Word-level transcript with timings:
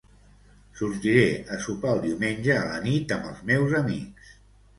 Sortiré 0.79 1.25
a 1.55 1.59
sopar 1.65 1.91
el 1.97 2.01
diumenge 2.07 2.57
a 2.61 2.65
la 2.71 2.81
nit 2.87 3.15
amb 3.19 3.29
els 3.35 3.45
meus 3.53 3.79
amics. 3.83 4.35